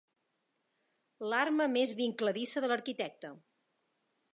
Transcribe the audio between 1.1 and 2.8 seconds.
L'arma més vincladissa de